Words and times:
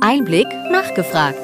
Einblick 0.00 0.46
nachgefragt. 0.70 1.40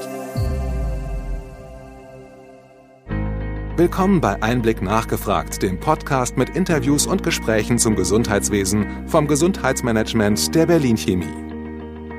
Willkommen 3.76 4.21
bei 4.21 4.42
Einblick 4.42 4.82
nachgefragt, 4.82 5.62
dem 5.62 5.80
Podcast 5.80 6.36
mit 6.36 6.50
Interviews 6.50 7.07
und 7.07 7.23
Gesprächen 7.23 7.78
zum 7.78 7.96
Gesundheitswesen 7.96 9.09
vom 9.09 9.27
Gesundheitsmanagement 9.27 10.54
der 10.54 10.66
Berlin 10.66 10.96
Chemie. 10.96 11.32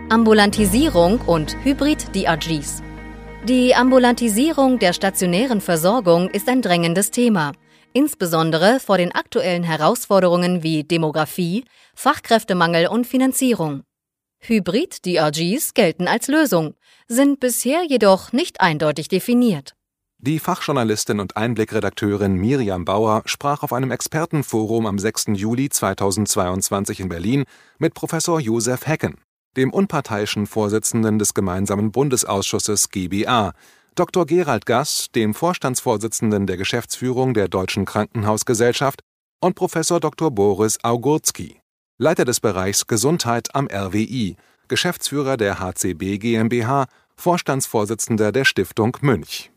Ambulantisierung 0.09 1.19
und 1.21 1.55
Hybrid-DRGs. 1.63 2.81
Die 3.47 3.75
Ambulantisierung 3.75 4.79
der 4.79 4.93
stationären 4.93 5.61
Versorgung 5.61 6.29
ist 6.29 6.49
ein 6.49 6.63
drängendes 6.63 7.11
Thema, 7.11 7.51
insbesondere 7.93 8.79
vor 8.79 8.97
den 8.97 9.11
aktuellen 9.13 9.63
Herausforderungen 9.63 10.63
wie 10.63 10.83
Demografie, 10.83 11.65
Fachkräftemangel 11.93 12.87
und 12.87 13.05
Finanzierung. 13.05 13.83
Hybrid-DRGs 14.45 15.73
gelten 15.73 16.07
als 16.07 16.27
Lösung, 16.27 16.75
sind 17.07 17.39
bisher 17.39 17.83
jedoch 17.87 18.33
nicht 18.33 18.59
eindeutig 18.61 19.07
definiert. 19.07 19.73
Die 20.17 20.39
Fachjournalistin 20.39 21.19
und 21.19 21.35
Einblickredakteurin 21.35 22.35
Miriam 22.35 22.85
Bauer 22.85 23.23
sprach 23.25 23.63
auf 23.63 23.73
einem 23.73 23.91
Expertenforum 23.91 24.85
am 24.85 24.99
6. 24.99 25.27
Juli 25.33 25.69
2022 25.69 26.99
in 27.01 27.09
Berlin 27.09 27.45
mit 27.77 27.93
Professor 27.93 28.39
Josef 28.39 28.87
Hecken, 28.87 29.17
dem 29.57 29.71
unparteiischen 29.71 30.45
Vorsitzenden 30.47 31.19
des 31.19 31.33
gemeinsamen 31.33 31.91
Bundesausschusses 31.91 32.89
GBA, 32.89 33.53
Dr. 33.95 34.25
Gerald 34.25 34.65
Gass, 34.65 35.07
dem 35.13 35.33
Vorstandsvorsitzenden 35.33 36.47
der 36.47 36.57
Geschäftsführung 36.57 37.33
der 37.33 37.47
Deutschen 37.47 37.85
Krankenhausgesellschaft 37.85 39.01
und 39.41 39.55
Professor 39.55 39.99
Dr. 39.99 40.31
Boris 40.31 40.79
Augurski, 40.83 41.59
Leiter 41.99 42.25
des 42.25 42.39
Bereichs 42.39 42.87
Gesundheit 42.87 43.53
am 43.53 43.67
RWI, 43.71 44.35
Geschäftsführer 44.67 45.37
der 45.37 45.59
HCB 45.59 46.17
GmbH, 46.17 46.87
Vorstandsvorsitzender 47.15 48.31
der 48.31 48.45
Stiftung 48.45 48.97
Münch. 49.01 49.51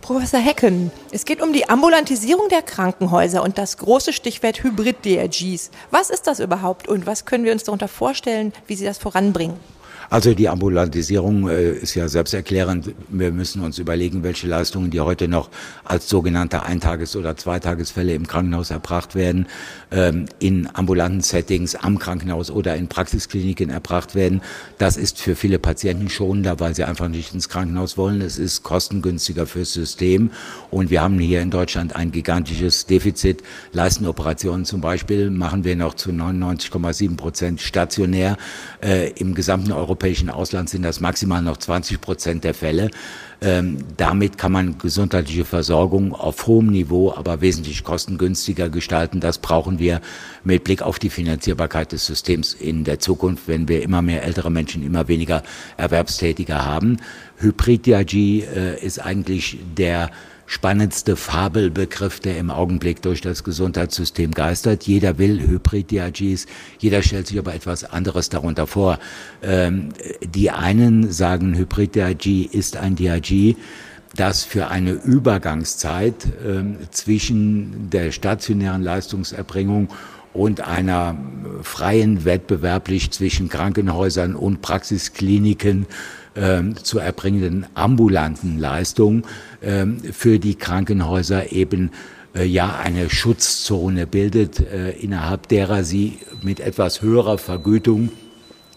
Professor 0.00 0.38
Hecken, 0.38 0.92
es 1.10 1.24
geht 1.24 1.42
um 1.42 1.52
die 1.52 1.68
Ambulantisierung 1.68 2.48
der 2.48 2.62
Krankenhäuser 2.62 3.42
und 3.42 3.58
das 3.58 3.76
große 3.78 4.12
Stichwort 4.12 4.62
Hybrid-DRGs. 4.62 5.72
Was 5.90 6.10
ist 6.10 6.28
das 6.28 6.38
überhaupt 6.38 6.86
und 6.86 7.06
was 7.06 7.24
können 7.24 7.42
wir 7.42 7.52
uns 7.52 7.64
darunter 7.64 7.88
vorstellen, 7.88 8.52
wie 8.68 8.76
Sie 8.76 8.84
das 8.84 8.98
voranbringen? 8.98 9.58
Also 10.10 10.34
die 10.34 10.48
Ambulantisierung 10.48 11.48
äh, 11.48 11.70
ist 11.70 11.94
ja 11.94 12.08
selbsterklärend. 12.08 12.92
Wir 13.10 13.30
müssen 13.30 13.62
uns 13.62 13.78
überlegen, 13.78 14.24
welche 14.24 14.48
Leistungen, 14.48 14.90
die 14.90 14.98
heute 14.98 15.28
noch 15.28 15.50
als 15.84 16.08
sogenannte 16.08 16.64
Eintages- 16.64 17.14
oder 17.14 17.36
Zweitagesfälle 17.36 18.12
im 18.14 18.26
Krankenhaus 18.26 18.72
erbracht 18.72 19.14
werden, 19.14 19.46
ähm, 19.92 20.26
in 20.40 20.68
ambulanten 20.74 21.20
Settings 21.20 21.76
am 21.76 22.00
Krankenhaus 22.00 22.50
oder 22.50 22.74
in 22.74 22.88
Praxiskliniken 22.88 23.70
erbracht 23.70 24.16
werden. 24.16 24.40
Das 24.78 24.96
ist 24.96 25.20
für 25.20 25.36
viele 25.36 25.60
Patienten 25.60 26.08
schonender, 26.10 26.58
weil 26.58 26.74
sie 26.74 26.82
einfach 26.82 27.06
nicht 27.06 27.32
ins 27.32 27.48
Krankenhaus 27.48 27.96
wollen. 27.96 28.20
Es 28.20 28.36
ist 28.36 28.64
kostengünstiger 28.64 29.46
fürs 29.46 29.72
System. 29.72 30.32
Und 30.72 30.90
wir 30.90 31.02
haben 31.02 31.20
hier 31.20 31.40
in 31.40 31.52
Deutschland 31.52 31.94
ein 31.94 32.10
gigantisches 32.10 32.84
Defizit. 32.86 33.44
Leistenoperationen 33.72 34.64
zum 34.64 34.80
Beispiel 34.80 35.30
machen 35.30 35.62
wir 35.62 35.76
noch 35.76 35.94
zu 35.94 36.10
99,7 36.10 37.16
Prozent 37.16 37.60
stationär. 37.60 38.36
Äh, 38.82 39.10
Im 39.10 39.34
gesamten 39.36 39.70
Europa 39.70 39.99
europäischen 40.00 40.30
Ausland 40.30 40.70
sind 40.70 40.82
das 40.82 41.00
maximal 41.00 41.42
noch 41.42 41.58
20 41.58 42.00
Prozent 42.00 42.42
der 42.44 42.54
Fälle. 42.54 42.90
Ähm, 43.42 43.84
damit 43.98 44.38
kann 44.38 44.50
man 44.50 44.78
gesundheitliche 44.78 45.44
Versorgung 45.44 46.14
auf 46.14 46.46
hohem 46.46 46.68
Niveau, 46.68 47.12
aber 47.12 47.42
wesentlich 47.42 47.84
kostengünstiger 47.84 48.70
gestalten. 48.70 49.20
Das 49.20 49.36
brauchen 49.36 49.78
wir 49.78 50.00
mit 50.42 50.64
Blick 50.64 50.80
auf 50.80 50.98
die 50.98 51.10
Finanzierbarkeit 51.10 51.92
des 51.92 52.06
Systems 52.06 52.54
in 52.54 52.84
der 52.84 52.98
Zukunft, 52.98 53.46
wenn 53.46 53.68
wir 53.68 53.82
immer 53.82 54.00
mehr 54.00 54.24
ältere 54.24 54.50
Menschen, 54.50 54.82
immer 54.82 55.06
weniger 55.06 55.42
Erwerbstätige 55.76 56.64
haben. 56.64 56.96
Hybrid-DRG 57.36 58.14
äh, 58.14 58.80
ist 58.82 59.00
eigentlich 59.00 59.58
der 59.76 60.10
spannendste 60.50 61.14
Fabelbegriff, 61.14 62.18
der 62.18 62.36
im 62.36 62.50
Augenblick 62.50 63.02
durch 63.02 63.20
das 63.20 63.44
Gesundheitssystem 63.44 64.32
geistert. 64.32 64.82
Jeder 64.82 65.16
will 65.16 65.40
Hybrid-DRGs, 65.40 66.46
jeder 66.80 67.02
stellt 67.02 67.28
sich 67.28 67.38
aber 67.38 67.54
etwas 67.54 67.84
anderes 67.84 68.30
darunter 68.30 68.66
vor. 68.66 68.98
Ähm, 69.44 69.90
die 70.24 70.50
einen 70.50 71.12
sagen, 71.12 71.56
Hybrid-DRG 71.56 72.46
ist 72.50 72.76
ein 72.76 72.96
DRG, 72.96 73.54
das 74.16 74.42
für 74.42 74.66
eine 74.66 74.90
Übergangszeit 74.90 76.26
ähm, 76.44 76.78
zwischen 76.90 77.88
der 77.88 78.10
stationären 78.10 78.82
Leistungserbringung 78.82 79.88
und 80.32 80.62
einer 80.62 81.16
freien 81.62 82.24
wettbewerblich 82.24 83.12
zwischen 83.12 83.48
Krankenhäusern 83.48 84.34
und 84.34 84.62
Praxiskliniken 84.62 85.86
zu 86.82 86.98
erbringenden 86.98 87.66
ambulanten 87.74 88.58
Leistungen 88.58 89.24
ähm, 89.62 89.98
für 90.12 90.38
die 90.38 90.54
Krankenhäuser 90.54 91.52
eben 91.52 91.90
äh, 92.34 92.44
ja 92.44 92.76
eine 92.76 93.10
Schutzzone 93.10 94.06
bildet, 94.06 94.60
äh, 94.60 94.90
innerhalb 94.90 95.48
derer 95.48 95.84
sie 95.84 96.18
mit 96.42 96.60
etwas 96.60 97.02
höherer 97.02 97.38
Vergütung 97.38 98.10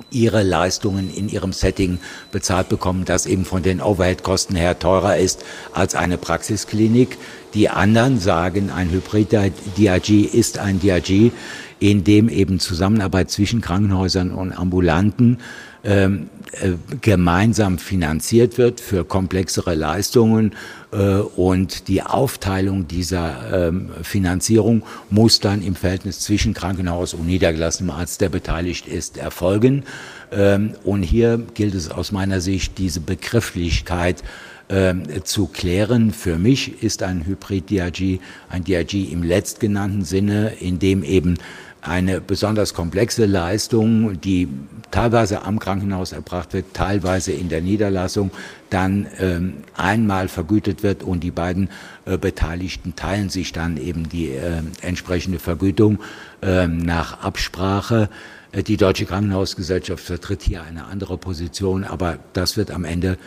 ihre 0.10 0.44
Leistungen 0.44 1.14
in 1.14 1.30
ihrem 1.30 1.54
Setting 1.54 2.00
bezahlt 2.32 2.70
bekommen, 2.70 3.06
das 3.06 3.26
eben 3.26 3.46
von 3.46 3.64
den 3.64 3.82
Overhead-Kosten 3.82 4.56
her 4.56 4.78
teurer 4.78 5.18
ist 5.18 5.44
als 5.74 5.96
eine 5.96 6.18
Praxisklinik. 6.18 7.18
Die 7.54 7.70
anderen 7.70 8.20
sagen, 8.20 8.70
ein 8.72 8.90
Hybrid-DRG 8.90 10.26
ist 10.34 10.58
ein 10.58 10.80
DRG, 10.80 11.32
in 11.80 12.04
dem 12.04 12.30
eben 12.30 12.60
Zusammenarbeit 12.60 13.30
zwischen 13.30 13.62
Krankenhäusern 13.62 14.32
und 14.32 14.52
Ambulanten 14.52 15.40
ähm, 15.84 16.30
äh, 16.62 16.72
gemeinsam 17.02 17.78
finanziert 17.78 18.58
wird 18.58 18.80
für 18.80 19.04
komplexere 19.04 19.76
Leistungen 19.76 20.54
äh, 20.92 21.16
und 21.18 21.88
die 21.88 22.02
Aufteilung 22.04 22.88
dieser 22.88 23.68
ähm, 23.68 23.90
Finanzierung 24.02 24.84
muss 25.10 25.40
dann 25.40 25.62
im 25.62 25.76
Verhältnis 25.76 26.22
zwischen 26.22 26.54
Krankenhaus 26.54 27.14
und 27.14 27.26
niedergelassenem 27.26 27.92
Arzt, 27.92 28.22
der 28.22 28.30
beteiligt 28.30 28.88
ist, 28.88 29.18
erfolgen. 29.18 29.84
Ähm, 30.32 30.74
und 30.84 31.04
hier 31.04 31.42
gilt 31.54 31.76
es 31.76 31.92
aus 31.92 32.12
meiner 32.12 32.40
Sicht, 32.40 32.78
diese 32.78 33.02
Begrifflichkeit 33.02 34.24
ähm, 34.70 35.04
zu 35.26 35.48
klären. 35.48 36.12
Für 36.12 36.38
mich 36.38 36.82
ist 36.82 37.04
ein 37.04 37.26
Hybrid-DRG 37.26 38.20
ein 38.50 38.64
DRG 38.64 39.12
im 39.12 39.24
letztgenannten 39.24 40.06
Sinne, 40.06 40.54
in 40.60 40.80
dem 40.80 41.04
eben 41.04 41.38
eine 41.82 42.22
besonders 42.22 42.74
komplexe 42.74 43.26
Leistung, 43.26 44.20
die 44.22 44.48
teilweise 44.94 45.42
am 45.42 45.58
Krankenhaus 45.58 46.12
erbracht 46.12 46.54
wird, 46.54 46.74
teilweise 46.74 47.32
in 47.32 47.50
der 47.50 47.62
Niederlassung, 47.62 48.30
dann 48.70 49.08
ähm, 49.18 49.56
einmal 49.76 50.28
vergütet 50.28 50.84
wird 50.84 51.02
und 51.02 51.22
die 51.22 51.32
beiden 51.32 51.70
äh, 52.06 52.18
Beteiligten 52.20 52.96
teilen 52.96 53.30
sich 53.30 53.52
dann 53.54 53.78
eben 53.78 54.08
die 54.08 54.30
äh, 54.30 54.62
entsprechende 54.82 55.40
Vergütung 55.40 55.98
äh, 56.44 56.68
nach 56.68 57.24
Absprache. 57.24 58.08
Äh, 58.52 58.62
die 58.62 58.78
Deutsche 58.78 59.06
Krankenhausgesellschaft 59.06 60.04
vertritt 60.04 60.44
hier 60.44 60.62
eine 60.62 60.86
andere 60.86 61.18
Position, 61.18 61.84
aber 61.86 62.20
das 62.34 62.56
wird 62.56 62.70
am 62.70 62.86
Ende 62.86 63.18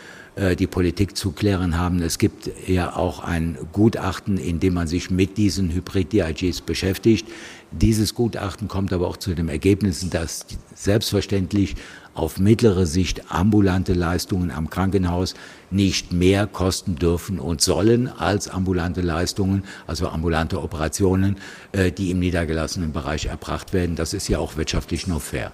die 0.57 0.67
Politik 0.67 1.17
zu 1.17 1.31
klären 1.31 1.79
haben. 1.79 2.01
Es 2.01 2.19
gibt 2.19 2.51
ja 2.67 2.95
auch 2.95 3.21
ein 3.21 3.57
Gutachten, 3.73 4.37
in 4.37 4.59
dem 4.59 4.75
man 4.75 4.87
sich 4.87 5.09
mit 5.09 5.37
diesen 5.37 5.71
Hybrid-DIGs 5.73 6.61
beschäftigt. 6.61 7.27
Dieses 7.71 8.13
Gutachten 8.13 8.67
kommt 8.67 8.93
aber 8.93 9.07
auch 9.07 9.17
zu 9.17 9.33
dem 9.33 9.49
Ergebnis, 9.49 10.09
dass 10.09 10.45
selbstverständlich 10.73 11.75
auf 12.13 12.39
mittlere 12.39 12.85
Sicht 12.85 13.31
ambulante 13.31 13.93
Leistungen 13.93 14.49
am 14.51 14.69
Krankenhaus 14.69 15.35
nicht 15.69 16.13
mehr 16.13 16.47
kosten 16.47 16.95
dürfen 16.95 17.39
und 17.39 17.61
sollen 17.61 18.07
als 18.07 18.47
ambulante 18.47 19.01
Leistungen, 19.01 19.63
also 19.85 20.07
ambulante 20.07 20.61
Operationen, 20.61 21.37
äh, 21.73 21.91
die 21.91 22.09
im 22.09 22.19
niedergelassenen 22.19 22.91
Bereich 22.91 23.27
erbracht 23.27 23.73
werden. 23.73 23.95
Das 23.95 24.13
ist 24.13 24.27
ja 24.29 24.39
auch 24.39 24.57
wirtschaftlich 24.57 25.05
nur 25.07 25.19
fair. 25.19 25.51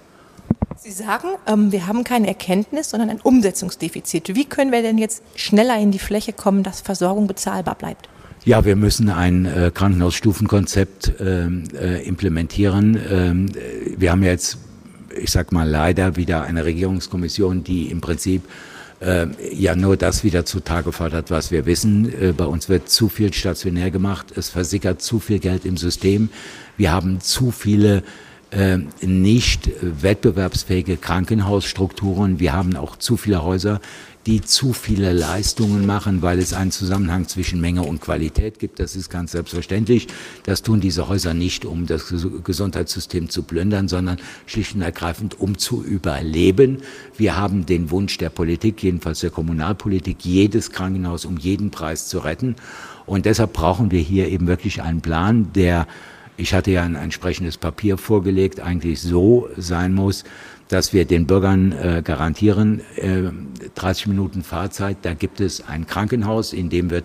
Sie 0.86 0.92
sagen, 0.92 1.28
ähm, 1.46 1.72
wir 1.72 1.86
haben 1.86 2.04
keine 2.04 2.26
Erkenntnis, 2.26 2.90
sondern 2.90 3.08
ein 3.08 3.18
Umsetzungsdefizit. 3.22 4.34
Wie 4.34 4.44
können 4.44 4.70
wir 4.70 4.82
denn 4.82 4.98
jetzt 4.98 5.22
schneller 5.34 5.78
in 5.78 5.92
die 5.92 5.98
Fläche 5.98 6.34
kommen, 6.34 6.62
dass 6.62 6.82
Versorgung 6.82 7.26
bezahlbar 7.26 7.74
bleibt? 7.74 8.06
Ja, 8.44 8.66
wir 8.66 8.76
müssen 8.76 9.08
ein 9.08 9.46
äh, 9.46 9.70
Krankenhausstufenkonzept 9.72 11.14
ähm, 11.20 11.64
äh, 11.72 12.06
implementieren. 12.06 13.00
Ähm, 13.10 13.46
wir 13.96 14.10
haben 14.10 14.22
jetzt, 14.24 14.58
ich 15.16 15.30
sag 15.30 15.52
mal 15.52 15.66
leider, 15.66 16.16
wieder 16.16 16.42
eine 16.42 16.66
Regierungskommission, 16.66 17.64
die 17.64 17.90
im 17.90 18.02
Prinzip 18.02 18.42
äh, 19.00 19.28
ja 19.54 19.74
nur 19.76 19.96
das 19.96 20.22
wieder 20.22 20.44
zutage 20.44 20.92
fördert, 20.92 21.30
was 21.30 21.50
wir 21.50 21.64
wissen. 21.64 22.12
Äh, 22.12 22.32
bei 22.32 22.44
uns 22.44 22.68
wird 22.68 22.90
zu 22.90 23.08
viel 23.08 23.32
stationär 23.32 23.90
gemacht, 23.90 24.36
es 24.36 24.50
versickert 24.50 25.00
zu 25.00 25.18
viel 25.18 25.38
Geld 25.38 25.64
im 25.64 25.78
System. 25.78 26.28
Wir 26.76 26.92
haben 26.92 27.22
zu 27.22 27.52
viele 27.52 27.96
äh, 27.96 28.02
nicht 29.00 29.70
wettbewerbsfähige 29.80 30.96
Krankenhausstrukturen. 30.96 32.38
Wir 32.38 32.52
haben 32.52 32.76
auch 32.76 32.96
zu 32.96 33.16
viele 33.16 33.42
Häuser, 33.42 33.80
die 34.26 34.40
zu 34.40 34.72
viele 34.72 35.12
Leistungen 35.12 35.84
machen, 35.84 36.22
weil 36.22 36.38
es 36.38 36.54
einen 36.54 36.70
Zusammenhang 36.70 37.28
zwischen 37.28 37.60
Menge 37.60 37.82
und 37.82 38.00
Qualität 38.00 38.58
gibt. 38.58 38.80
Das 38.80 38.96
ist 38.96 39.10
ganz 39.10 39.32
selbstverständlich. 39.32 40.06
Das 40.44 40.62
tun 40.62 40.80
diese 40.80 41.08
Häuser 41.08 41.34
nicht, 41.34 41.66
um 41.66 41.86
das 41.86 42.14
Gesundheitssystem 42.42 43.28
zu 43.28 43.42
plündern, 43.42 43.88
sondern 43.88 44.18
schlicht 44.46 44.74
und 44.74 44.82
ergreifend, 44.82 45.40
um 45.40 45.58
zu 45.58 45.84
überleben. 45.84 46.78
Wir 47.18 47.36
haben 47.36 47.66
den 47.66 47.90
Wunsch 47.90 48.16
der 48.16 48.30
Politik, 48.30 48.82
jedenfalls 48.82 49.20
der 49.20 49.30
Kommunalpolitik, 49.30 50.24
jedes 50.24 50.70
Krankenhaus 50.70 51.26
um 51.26 51.36
jeden 51.36 51.70
Preis 51.70 52.08
zu 52.08 52.20
retten. 52.20 52.56
Und 53.04 53.26
deshalb 53.26 53.52
brauchen 53.52 53.90
wir 53.90 54.00
hier 54.00 54.28
eben 54.28 54.46
wirklich 54.46 54.80
einen 54.80 55.02
Plan, 55.02 55.52
der 55.54 55.86
ich 56.36 56.54
hatte 56.54 56.70
ja 56.70 56.82
ein 56.82 56.96
entsprechendes 56.96 57.58
Papier 57.58 57.98
vorgelegt, 57.98 58.60
eigentlich 58.60 59.00
so 59.00 59.48
sein 59.56 59.94
muss, 59.94 60.24
dass 60.68 60.92
wir 60.92 61.04
den 61.04 61.26
Bürgern 61.26 61.72
äh, 61.72 62.02
garantieren, 62.02 62.80
äh, 62.96 63.30
30 63.74 64.08
Minuten 64.08 64.42
Fahrzeit, 64.42 64.98
da 65.02 65.14
gibt 65.14 65.40
es 65.40 65.66
ein 65.66 65.86
Krankenhaus, 65.86 66.52
in 66.52 66.70
dem 66.70 66.90
wird 66.90 67.04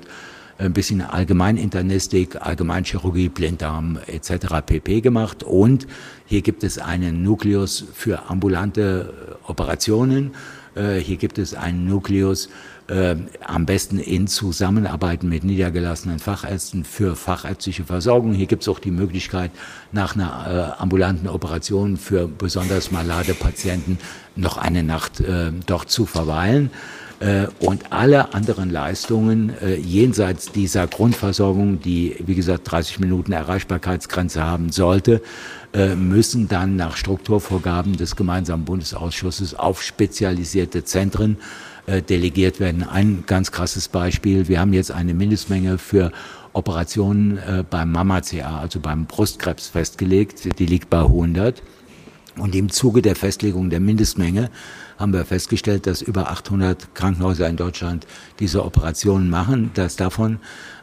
ein 0.60 0.74
bisschen 0.74 1.02
Allgemeininternistik, 1.02 2.36
Allgemeinchirurgie, 2.42 3.30
Blinddarm 3.30 3.98
etc. 4.08 4.62
pp. 4.66 5.02
gemacht. 5.02 5.44
Und 5.44 5.88
hier 6.26 6.42
gibt 6.42 6.64
es 6.64 6.78
einen 6.78 7.24
Nukleus 7.24 7.86
für 7.94 8.30
ambulante 8.30 9.38
Operationen. 9.48 10.32
Äh, 10.80 11.00
hier 11.00 11.18
gibt 11.18 11.38
es 11.38 11.54
einen 11.54 11.86
Nukleus 11.88 12.50
äh, 12.88 13.16
am 13.46 13.66
besten 13.66 14.00
in 14.00 14.28
Zusammenarbeit 14.28 15.24
mit 15.24 15.44
niedergelassenen 15.44 16.20
Fachärzten 16.20 16.86
für 16.86 17.16
fachärztliche 17.16 17.84
Versorgung. 17.84 18.34
Hier 18.34 18.48
gibt 18.48 18.64
es 18.64 18.70
auch 18.70 18.80
die 18.80 18.92
Möglichkeit, 18.92 19.52
nach 19.92 20.16
einer 20.16 20.76
äh, 20.78 20.82
ambulanten 20.82 21.28
Operation 21.28 21.98
für 21.98 22.28
besonders 22.28 22.92
malade 22.92 23.34
Patienten 23.34 23.98
noch 24.36 24.58
eine 24.58 24.84
Nacht 24.84 25.22
dort 25.66 25.90
zu 25.90 26.06
verweilen. 26.06 26.72
Äh, 27.20 27.48
und 27.60 27.92
alle 27.92 28.34
anderen 28.34 28.70
Leistungen 28.70 29.52
äh, 29.62 29.76
jenseits 29.76 30.52
dieser 30.52 30.88
Grundversorgung, 30.88 31.82
die 31.82 32.16
wie 32.26 32.36
gesagt 32.36 32.72
30 32.72 33.00
Minuten 33.00 33.34
Erreichbarkeitsgrenze 33.34 34.44
haben 34.44 34.72
sollte, 34.72 35.22
äh, 35.74 35.96
müssen 35.96 36.48
dann 36.48 36.78
nach 36.78 36.96
Strukturvorgaben 36.96 37.98
des 37.98 38.16
gemeinsamen 38.16 38.64
Bundesausschusses 38.64 39.54
auf 39.56 39.84
spezialisierte 39.84 40.84
Zentren 40.84 41.38
delegiert 42.08 42.60
werden. 42.60 42.84
Ein 42.84 43.24
ganz 43.26 43.52
krasses 43.52 43.88
Beispiel, 43.88 44.48
wir 44.48 44.60
haben 44.60 44.74
jetzt 44.74 44.92
eine 44.92 45.16
Mindestmenge 45.16 45.80
für 45.80 46.12
Operationen 46.54 47.40
beim 47.72 47.92
Mama-CA, 47.92 48.60
also 48.60 48.80
beim 48.80 49.08
Brustkrebs 49.08 49.70
festgelegt, 49.70 50.60
die 50.60 50.68
liegt 50.68 50.92
bei 50.92 51.00
100. 51.00 51.64
Und 52.40 52.56
im 52.56 52.70
Zuge 52.70 53.02
der 53.02 53.16
Festlegung 53.16 53.70
der 53.70 53.80
Mindestmenge 53.80 54.50
haben 54.98 55.14
wir 55.14 55.26
festgestellt, 55.26 55.88
dass 55.88 56.02
über 56.02 56.30
800 56.32 56.96
Krankenhäuser 56.96 57.48
in 57.48 57.58
Deutschland 57.58 58.08
diese 58.40 58.64
Operationen 58.64 59.30
machen, 59.30 59.72
dass 59.74 59.96
davon 59.96 60.40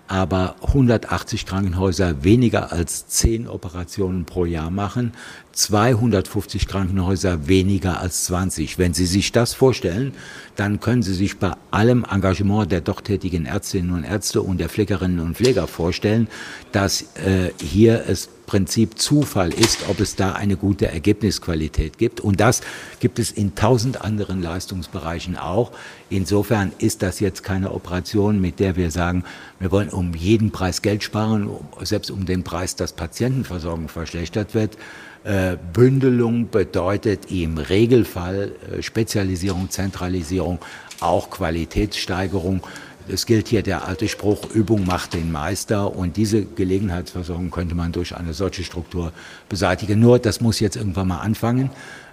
aber 0.09 0.57
180 0.63 1.47
Krankenhäuser 1.47 2.23
weniger 2.23 2.73
als 2.73 3.07
10 3.09 3.49
Operationen 3.49 4.25
pro 4.25 4.45
Jahr 4.45 4.71
machen, 4.71 5.13
250 5.53 6.69
Krankenhäuser 6.69 7.49
weniger 7.49 8.01
als 8.01 8.27
20. 8.27 8.79
Wenn 8.79 8.93
Sie 8.95 9.07
sich 9.07 9.33
das 9.33 9.55
vorstellen, 9.55 10.13
dann 10.55 10.81
können 10.81 11.03
Sie 11.03 11.15
sich 11.15 11.39
bei 11.39 11.53
allem 11.71 12.05
Engagement 12.11 12.71
der 12.71 12.83
dort 12.83 13.05
tätigen 13.05 13.47
Ärztinnen 13.47 13.93
und 13.93 14.05
Ärzte 14.05 14.43
und 14.43 14.59
der 14.59 14.69
Pflegerinnen 14.69 15.21
und 15.21 15.37
Pfleger 15.37 15.67
vorstellen, 15.67 16.29
dass 16.73 17.03
äh, 17.17 17.51
hier 17.61 18.05
es 18.07 18.29
Prinzip 18.47 18.99
Zufall 18.99 19.53
ist, 19.53 19.89
ob 19.89 20.01
es 20.01 20.15
da 20.15 20.33
eine 20.33 20.57
gute 20.57 20.87
Ergebnisqualität 20.87 21.99
gibt. 21.99 22.21
Und 22.21 22.41
das 22.41 22.63
gibt 23.01 23.19
es 23.19 23.33
in 23.33 23.55
tausend 23.57 24.03
anderen 24.03 24.41
Leistungsbereichen 24.41 25.37
auch. 25.37 25.73
Insofern 26.11 26.73
ist 26.79 27.03
das 27.03 27.19
jetzt 27.19 27.43
keine 27.43 27.73
Operation, 27.73 28.41
mit 28.41 28.61
der 28.61 28.77
wir 28.77 28.91
sagen, 28.93 29.25
wir 29.59 29.73
wollen 29.73 29.89
um 29.97 30.15
jeden 30.15 30.51
Preis 30.51 30.83
Geld 30.83 31.03
sparen, 31.03 31.51
selbst 31.81 32.11
um 32.11 32.27
den 32.27 32.45
Preis, 32.45 32.77
dass 32.77 32.93
Patientenversorgung 32.93 33.89
verschlechtert 33.89 34.55
wird. 34.55 34.77
Äh, 35.25 35.57
Bündelung 35.73 36.51
bedeutet 36.51 37.33
im 37.33 37.59
Regelfall 37.59 38.53
äh, 38.71 38.83
Spezialisierung, 38.83 39.71
Zentralisierung, 39.71 40.59
auch 41.01 41.31
Qualitätssteigerung. 41.31 42.63
Es 43.09 43.25
gilt 43.25 43.49
hier 43.49 43.63
der 43.63 43.87
alte 43.87 44.09
Spruch, 44.09 44.51
Übung 44.51 44.85
macht 44.85 45.15
den 45.15 45.33
Meister 45.33 45.95
und 45.97 46.17
diese 46.17 46.45
Gelegenheitsversorgung 46.45 47.51
könnte 47.51 47.75
man 47.75 47.93
durch 47.93 48.17
eine 48.17 48.35
solche 48.35 48.65
Struktur 48.65 49.13
beseitigen. 49.49 49.99
Nur, 49.99 50.19
das 50.19 50.41
muss 50.41 50.61
jetzt 50.61 50.77
irgendwann 50.77 51.09
mal 51.09 51.21
anfangen. 51.21 51.71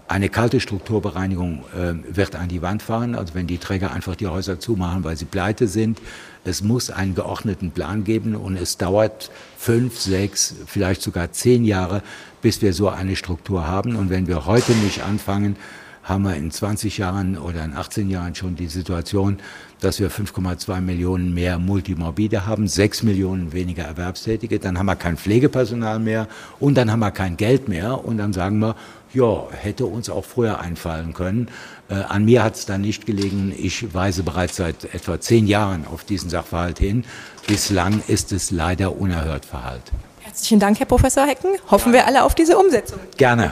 Eine 0.07 0.29
kalte 0.29 0.59
Strukturbereinigung 0.59 1.63
äh, 1.73 2.15
wird 2.15 2.35
an 2.35 2.49
die 2.49 2.61
Wand 2.61 2.83
fahren, 2.83 3.15
also 3.15 3.35
wenn 3.35 3.47
die 3.47 3.57
Träger 3.57 3.91
einfach 3.91 4.15
die 4.15 4.27
Häuser 4.27 4.59
zumachen, 4.59 5.03
weil 5.03 5.15
sie 5.15 5.25
pleite 5.25 5.67
sind. 5.67 6.01
Es 6.43 6.61
muss 6.61 6.89
einen 6.89 7.15
geordneten 7.15 7.71
Plan 7.71 8.03
geben 8.03 8.35
und 8.35 8.57
es 8.57 8.77
dauert 8.77 9.31
fünf, 9.57 9.97
sechs, 9.97 10.55
vielleicht 10.65 11.01
sogar 11.01 11.31
zehn 11.31 11.63
Jahre, 11.63 12.03
bis 12.41 12.61
wir 12.61 12.73
so 12.73 12.89
eine 12.89 13.15
Struktur 13.15 13.65
haben. 13.65 13.95
Und 13.95 14.09
wenn 14.09 14.27
wir 14.27 14.45
heute 14.45 14.73
nicht 14.73 15.03
anfangen, 15.03 15.55
haben 16.03 16.23
wir 16.23 16.35
in 16.35 16.51
20 16.51 16.97
Jahren 16.97 17.37
oder 17.37 17.63
in 17.63 17.73
18 17.73 18.09
Jahren 18.09 18.35
schon 18.35 18.57
die 18.57 18.67
Situation, 18.67 19.37
dass 19.79 19.99
wir 19.99 20.11
5,2 20.11 20.81
Millionen 20.81 21.33
mehr 21.33 21.57
Multimorbide 21.57 22.45
haben, 22.45 22.67
6 22.67 23.03
Millionen 23.03 23.53
weniger 23.53 23.83
Erwerbstätige, 23.83 24.59
dann 24.59 24.77
haben 24.77 24.85
wir 24.85 24.97
kein 24.97 25.15
Pflegepersonal 25.15 25.99
mehr 25.99 26.27
und 26.59 26.75
dann 26.75 26.91
haben 26.91 26.99
wir 26.99 27.11
kein 27.11 27.37
Geld 27.37 27.69
mehr 27.69 28.03
und 28.03 28.17
dann 28.17 28.33
sagen 28.33 28.59
wir, 28.59 28.75
ja, 29.13 29.47
hätte 29.51 29.85
uns 29.85 30.09
auch 30.09 30.25
früher 30.25 30.59
einfallen 30.59 31.13
können. 31.13 31.49
Äh, 31.89 31.95
an 31.95 32.25
mir 32.25 32.43
hat 32.43 32.55
es 32.55 32.65
dann 32.65 32.81
nicht 32.81 33.05
gelegen. 33.05 33.53
Ich 33.57 33.93
weise 33.93 34.23
bereits 34.23 34.55
seit 34.55 34.93
etwa 34.93 35.19
zehn 35.19 35.47
Jahren 35.47 35.85
auf 35.87 36.03
diesen 36.03 36.29
Sachverhalt 36.29 36.79
hin. 36.79 37.05
Bislang 37.47 38.01
ist 38.07 38.31
es 38.31 38.51
leider 38.51 38.97
unerhört 38.97 39.45
verhalten. 39.45 39.95
Herzlichen 40.21 40.59
Dank, 40.59 40.79
Herr 40.79 40.87
Professor 40.87 41.25
Hecken. 41.25 41.51
Hoffen 41.69 41.93
ja. 41.93 41.99
wir 41.99 42.07
alle 42.07 42.23
auf 42.23 42.33
diese 42.33 42.57
Umsetzung. 42.57 42.99
Gerne. 43.17 43.51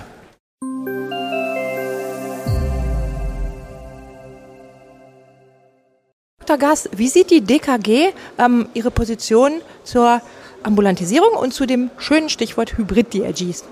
Dr. 6.40 6.58
Gass, 6.58 6.90
wie 6.92 7.08
sieht 7.08 7.30
die 7.30 7.42
DKG 7.42 8.10
ähm, 8.38 8.68
Ihre 8.74 8.92
Position 8.92 9.62
zur 9.84 10.22
Ambulantisierung 10.63 11.34
und 11.38 11.54
zu 11.54 11.66
dem 11.66 11.92
schönen 11.98 12.30
Stichwort 12.30 12.78
Hybrid-DRGs? 12.78 13.63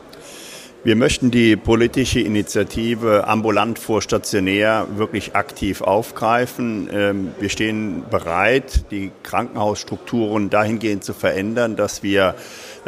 Wir 0.82 0.96
möchten 0.96 1.30
die 1.30 1.58
politische 1.58 2.22
Initiative 2.22 3.28
ambulant 3.28 3.78
vor 3.80 4.02
stationär 4.02 4.88
wirklich 4.96 5.36
aktiv 5.36 5.82
aufgreifen. 5.82 6.90
Ähm, 6.90 7.32
wir 7.38 7.50
stehen 7.50 8.06
bereit, 8.10 8.86
die 8.90 9.12
Krankenhausstrukturen 9.24 10.50
dahingehend 10.50 11.04
zu 11.04 11.14
verändern, 11.14 11.76
dass 11.76 12.02
wir 12.02 12.34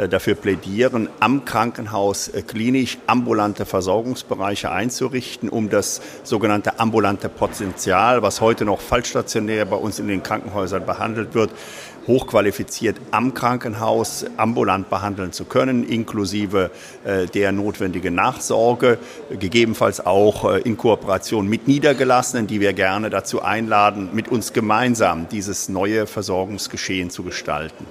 dafür 0.08 0.34
plädieren, 0.34 1.08
am 1.20 1.44
Krankenhaus 1.44 2.28
äh, 2.28 2.42
klinisch 2.42 2.98
ambulante 3.06 3.66
Versorgungsbereiche 3.66 4.70
einzurichten, 4.70 5.48
um 5.48 5.70
das 5.70 6.00
sogenannte 6.22 6.78
ambulante 6.80 7.28
Potenzial, 7.28 8.22
was 8.22 8.40
heute 8.40 8.64
noch 8.64 8.80
fallstationär 8.80 9.64
bei 9.64 9.76
uns 9.76 9.98
in 9.98 10.08
den 10.08 10.22
Krankenhäusern 10.22 10.86
behandelt 10.86 11.34
wird, 11.34 11.50
hochqualifiziert 12.06 12.96
am 13.10 13.34
Krankenhaus 13.34 14.24
ambulant 14.36 14.90
behandeln 14.90 15.32
zu 15.32 15.44
können, 15.44 15.84
inklusive 15.84 16.70
äh, 17.04 17.26
der 17.26 17.52
notwendigen 17.52 18.14
Nachsorge, 18.14 18.98
gegebenenfalls 19.30 20.04
auch 20.04 20.50
äh, 20.50 20.60
in 20.60 20.76
Kooperation 20.76 21.48
mit 21.48 21.68
Niedergelassenen, 21.68 22.46
die 22.46 22.60
wir 22.60 22.72
gerne 22.72 23.10
dazu 23.10 23.42
einladen, 23.42 24.10
mit 24.12 24.28
uns 24.28 24.52
gemeinsam 24.52 25.28
dieses 25.28 25.68
neue 25.68 26.06
Versorgungsgeschehen 26.06 27.10
zu 27.10 27.22
gestalten. 27.22 27.86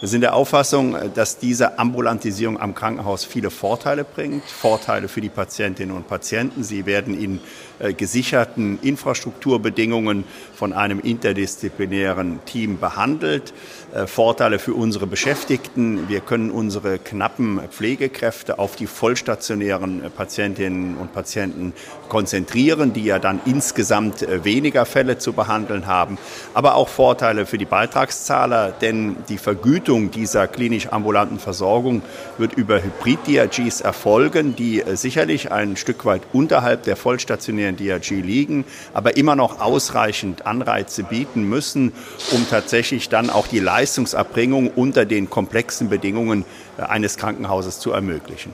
Wir 0.00 0.08
sind 0.08 0.20
der 0.20 0.34
Auffassung, 0.34 0.96
dass 1.14 1.38
diese 1.44 1.78
Ambulantisierung 1.78 2.58
am 2.58 2.74
Krankenhaus 2.74 3.26
viele 3.26 3.50
Vorteile 3.50 4.02
bringt. 4.04 4.44
Vorteile 4.44 5.08
für 5.08 5.20
die 5.20 5.28
Patientinnen 5.28 5.94
und 5.94 6.08
Patienten. 6.08 6.64
Sie 6.64 6.86
werden 6.86 7.20
in 7.20 7.38
äh, 7.80 7.92
gesicherten 7.92 8.78
Infrastrukturbedingungen 8.80 10.24
von 10.54 10.72
einem 10.72 11.00
interdisziplinären 11.00 12.40
Team 12.46 12.78
behandelt. 12.78 13.52
Äh, 13.92 14.06
Vorteile 14.06 14.58
für 14.58 14.72
unsere 14.72 15.06
Beschäftigten. 15.06 16.08
Wir 16.08 16.20
können 16.20 16.50
unsere 16.50 16.98
knappen 16.98 17.60
Pflegekräfte 17.70 18.58
auf 18.58 18.74
die 18.76 18.86
vollstationären 18.86 20.02
Patientinnen 20.16 20.96
und 20.96 21.12
Patienten 21.12 21.74
konzentrieren, 22.08 22.94
die 22.94 23.04
ja 23.04 23.18
dann 23.18 23.40
insgesamt 23.44 24.22
äh, 24.22 24.44
weniger 24.44 24.86
Fälle 24.86 25.18
zu 25.18 25.34
behandeln 25.34 25.86
haben. 25.86 26.16
Aber 26.54 26.76
auch 26.76 26.88
Vorteile 26.88 27.44
für 27.44 27.58
die 27.58 27.66
Beitragszahler, 27.66 28.72
denn 28.72 29.16
die 29.28 29.38
Vergütung 29.38 30.10
dieser 30.10 30.46
klinisch 30.46 30.86
ambulanten 30.88 31.33
Versorgung 31.38 32.02
wird 32.38 32.54
über 32.54 32.82
Hybrid-DRGs 32.82 33.80
erfolgen, 33.80 34.54
die 34.54 34.80
äh, 34.80 34.96
sicherlich 34.96 35.50
ein 35.50 35.76
Stück 35.76 36.04
weit 36.04 36.22
unterhalb 36.32 36.82
der 36.84 36.96
vollstationären 36.96 37.76
DRG 37.76 38.10
liegen, 38.10 38.64
aber 38.92 39.16
immer 39.16 39.34
noch 39.34 39.60
ausreichend 39.60 40.46
Anreize 40.46 41.04
bieten 41.04 41.48
müssen, 41.48 41.92
um 42.32 42.46
tatsächlich 42.48 43.08
dann 43.08 43.30
auch 43.30 43.46
die 43.46 43.60
Leistung 43.60 43.94
Leistungserbringung 43.94 44.70
unter 44.74 45.04
den 45.04 45.30
komplexen 45.30 45.88
Bedingungen 45.88 46.44
äh, 46.78 46.82
eines 46.82 47.16
Krankenhauses 47.16 47.78
zu 47.78 47.92
ermöglichen. 47.92 48.52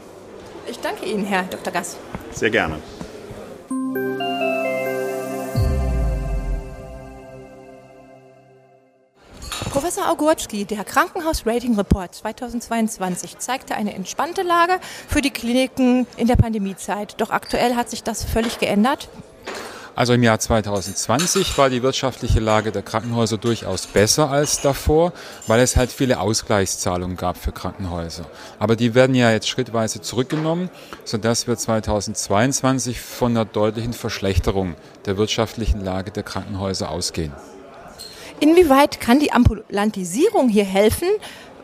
Ich 0.68 0.78
danke 0.78 1.06
Ihnen, 1.06 1.24
Herr 1.24 1.44
Dr. 1.44 1.72
Gass. 1.72 1.96
Sehr 2.32 2.50
gerne. 2.50 2.76
Professor 9.90 10.08
Augurski, 10.08 10.64
der 10.66 10.84
Krankenhaus-Rating 10.84 11.74
Report 11.74 12.14
2022 12.14 13.38
zeigte 13.38 13.74
eine 13.74 13.92
entspannte 13.92 14.42
Lage 14.42 14.74
für 15.08 15.20
die 15.20 15.32
Kliniken 15.32 16.06
in 16.16 16.28
der 16.28 16.36
Pandemiezeit. 16.36 17.20
Doch 17.20 17.30
aktuell 17.30 17.74
hat 17.74 17.90
sich 17.90 18.04
das 18.04 18.22
völlig 18.22 18.60
geändert. 18.60 19.08
Also 19.96 20.12
im 20.12 20.22
Jahr 20.22 20.38
2020 20.38 21.58
war 21.58 21.70
die 21.70 21.82
wirtschaftliche 21.82 22.38
Lage 22.38 22.70
der 22.70 22.82
Krankenhäuser 22.82 23.36
durchaus 23.36 23.88
besser 23.88 24.30
als 24.30 24.60
davor, 24.60 25.12
weil 25.48 25.58
es 25.58 25.74
halt 25.74 25.90
viele 25.90 26.20
Ausgleichszahlungen 26.20 27.16
gab 27.16 27.36
für 27.36 27.50
Krankenhäuser. 27.50 28.26
Aber 28.60 28.76
die 28.76 28.94
werden 28.94 29.16
ja 29.16 29.32
jetzt 29.32 29.48
schrittweise 29.48 30.00
zurückgenommen, 30.00 30.70
sodass 31.04 31.48
wir 31.48 31.56
2022 31.56 33.00
von 33.00 33.32
einer 33.32 33.44
deutlichen 33.44 33.92
Verschlechterung 33.92 34.76
der 35.06 35.16
wirtschaftlichen 35.16 35.80
Lage 35.80 36.12
der 36.12 36.22
Krankenhäuser 36.22 36.90
ausgehen. 36.90 37.32
Inwieweit 38.40 39.00
kann 39.00 39.20
die 39.20 39.32
Ambulantisierung 39.32 40.48
hier 40.48 40.64
helfen, 40.64 41.08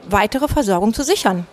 weitere 0.08 0.46
Versorgung 0.46 0.92
zu 0.92 1.02
sichern? 1.02 1.46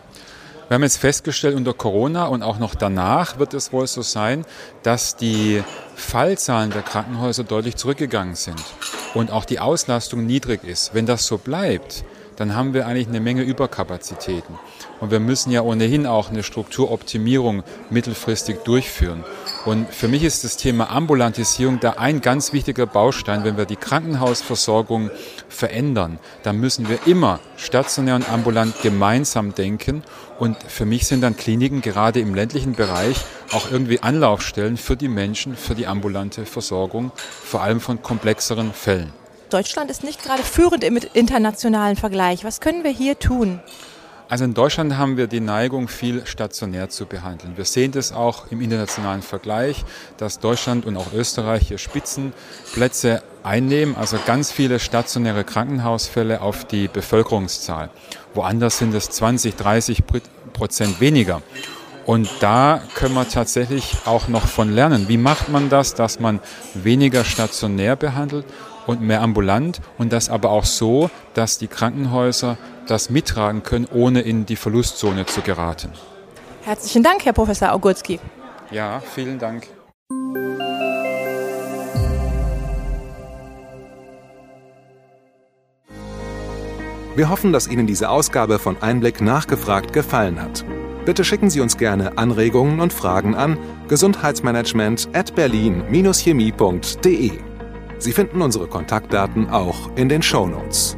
Wir 0.68 0.75
haben 0.75 0.84
jetzt 0.84 0.98
festgestellt, 0.98 1.56
unter 1.56 1.74
Corona 1.74 2.25
und 2.25 2.44
auch 2.44 2.60
noch 2.60 2.75
danach 2.75 3.39
wird 3.39 3.53
es 3.53 3.72
wohl 3.72 3.88
so 3.88 4.01
sein, 4.01 4.46
dass 4.82 5.15
die 5.15 5.63
Fallzahlen 5.96 6.72
der 6.72 6.82
Krankenhäuser 6.82 7.44
deutlich 7.44 7.75
zurückgegangen 7.75 8.36
sind 8.36 8.62
und 9.13 9.32
auch 9.32 9.46
die 9.46 9.60
Auslastung 9.60 10.25
niedrig 10.25 10.63
ist. 10.63 10.94
Wenn 10.94 11.06
das 11.06 11.25
so 11.25 11.38
bleibt, 11.38 12.03
dann 12.36 12.56
haben 12.56 12.74
wir 12.74 12.88
eigentlich 12.88 13.08
eine 13.08 13.20
Menge 13.20 13.44
Überkapazitäten. 13.44 14.58
Und 15.00 15.12
wir 15.12 15.20
müssen 15.20 15.51
ja 15.51 15.62
ohnehin 15.62 16.06
auch 16.06 16.30
eine 16.30 16.44
Strukturoptimierung 16.44 17.63
mittelfristig 17.89 18.58
durchführen. 18.63 19.24
Und 19.65 19.93
für 19.93 20.10
mich 20.10 20.24
ist 20.24 20.43
das 20.43 20.58
Thema 20.58 20.89
Ambulantisierung 20.89 21.79
da 21.79 21.91
ein 21.91 22.20
ganz 22.20 22.51
wichtiger 22.51 22.86
Baustein. 22.86 23.46
Wenn 23.46 23.55
wir 23.55 23.65
die 23.65 23.77
Krankenhausversorgung 23.77 25.10
verändern, 25.48 26.20
dann 26.43 26.58
müssen 26.58 26.89
wir 26.89 27.08
immer 27.08 27.39
stationär 27.55 28.15
und 28.15 28.29
ambulant 28.29 28.82
gemeinsam 28.82 29.55
denken. 29.55 30.03
Und 30.38 30.58
für 30.67 30.86
mich 30.86 31.08
sind 31.08 31.22
dann 31.22 31.38
Kliniken 31.38 31.82
gerade 31.82 32.20
im 32.20 32.36
ländlichen 32.36 32.74
Bereich 32.74 33.15
auch 33.53 33.72
irgendwie 33.72 34.01
Anlaufstellen 34.01 34.75
für 34.75 34.98
die 34.98 35.08
Menschen, 35.08 35.55
für 35.55 35.75
die 35.75 35.88
ambulante 35.88 36.46
Versorgung, 36.46 37.13
vor 37.15 37.62
allem 37.62 37.79
von 37.79 38.01
komplexeren 38.01 38.74
Fällen. 38.74 39.13
Deutschland 39.50 39.89
ist 39.91 40.03
nicht 40.03 40.22
gerade 40.24 40.43
führend 40.43 40.84
im 40.84 40.98
internationalen 41.13 41.96
Vergleich. 41.96 42.43
Was 42.43 42.60
können 42.60 42.84
wir 42.84 42.91
hier 42.91 43.17
tun? 43.17 43.62
Also 44.34 44.46
in 44.46 44.56
Deutschland 44.56 44.98
haben 44.98 45.16
wir 45.16 45.28
die 45.28 45.42
Neigung, 45.42 45.88
viel 45.88 46.25
stationär 46.25 46.90
zu 46.90 47.06
behandeln. 47.06 47.56
Wir 47.56 47.66
sehen 47.66 47.92
das 47.92 48.12
auch 48.12 48.50
im 48.50 48.62
internationalen 48.62 49.22
Vergleich, 49.22 49.86
dass 50.18 50.40
Deutschland 50.40 50.88
und 50.88 50.98
auch 50.98 51.13
Österreich 51.13 51.68
hier 51.68 51.78
Spitzenplätze 51.78 53.22
einnehmen, 53.44 53.96
also 53.96 54.18
ganz 54.25 54.52
viele 54.52 54.80
stationäre 54.80 55.44
Krankenhausfälle 55.44 56.42
auf 56.42 56.66
die 56.66 56.88
Bevölkerungszahl. 56.88 57.92
Woanders 58.34 58.80
sind 58.80 58.96
es 58.96 59.12
20, 59.12 59.56
30 59.56 60.02
Prozent 60.52 61.00
weniger. 61.00 61.44
Und 62.08 62.28
da 62.40 62.82
können 62.96 63.13
wir 63.13 63.30
tatsächlich 63.30 63.98
auch 64.06 64.30
noch 64.30 64.48
von 64.48 64.74
lernen. 64.74 65.10
Wie 65.10 65.18
macht 65.18 65.50
man 65.50 65.70
das, 65.70 65.94
dass 65.94 66.20
man 66.20 66.40
weniger 66.74 67.24
stationär 67.24 67.96
behandelt 67.96 68.48
und 68.88 69.00
mehr 69.00 69.22
ambulant 69.22 69.80
und 70.00 70.12
das 70.12 70.30
aber 70.30 70.50
auch 70.50 70.66
so, 70.66 71.12
dass 71.36 71.60
die 71.60 71.68
Krankenhäuser 71.68 72.58
das 72.88 73.10
mittragen 73.10 73.63
können, 73.63 73.88
ohne 73.92 74.22
in 74.22 74.46
die 74.46 74.56
Verlustzone 74.56 75.25
zu 75.25 75.42
geraten. 75.42 75.92
Herzlichen 76.63 77.04
Dank, 77.04 77.25
Herr 77.25 77.34
Professor 77.34 77.72
Augurski. 77.74 78.20
Ja, 78.72 79.02
vielen 79.02 79.40
Dank. 79.40 79.68
Wir 87.16 87.30
hoffen, 87.30 87.54
dass 87.54 87.68
Ihnen 87.68 87.86
diese 87.86 88.10
Ausgabe 88.10 88.58
von 88.58 88.82
Einblick 88.82 89.22
nachgefragt 89.22 89.94
gefallen 89.94 90.42
hat. 90.42 90.66
Bitte 91.06 91.24
schicken 91.24 91.52
Sie 91.52 91.62
uns 91.62 91.78
gerne 91.78 92.18
Anregungen 92.18 92.80
und 92.80 92.92
Fragen 92.92 93.36
an 93.36 93.60
gesundheitsmanagement 93.88 95.10
at 95.13 95.36
berlin-chemie.de. 95.36 97.32
Sie 98.00 98.12
finden 98.12 98.42
unsere 98.42 98.68
Kontaktdaten 98.68 99.50
auch 99.50 99.96
in 99.96 100.10
den 100.10 100.24
Show 100.24 100.48
Notes. 100.48 100.98